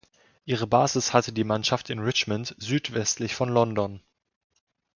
Ihre 0.45 0.65
Basis 0.65 1.13
hatte 1.13 1.31
die 1.31 1.43
Mannschaft 1.43 1.91
in 1.91 1.99
Richmond 1.99 2.55
südwestlich 2.57 3.35
von 3.35 3.49
London. 3.49 4.01